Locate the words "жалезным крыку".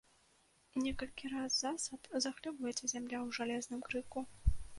3.41-4.19